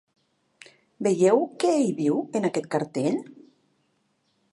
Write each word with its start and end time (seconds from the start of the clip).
Veieu 1.07 1.43
què 1.63 1.73
hi 1.81 1.91
diu, 1.99 2.17
en 2.39 2.47
aquell 2.49 2.67
cartell? 2.77 3.21